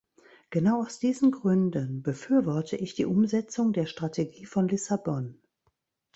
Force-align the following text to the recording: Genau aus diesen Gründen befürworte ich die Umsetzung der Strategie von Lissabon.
Genau 0.49 0.81
aus 0.81 0.97
diesen 0.97 1.29
Gründen 1.29 2.01
befürworte 2.01 2.75
ich 2.75 2.95
die 2.95 3.05
Umsetzung 3.05 3.71
der 3.71 3.85
Strategie 3.85 4.47
von 4.47 4.67
Lissabon. 4.67 5.39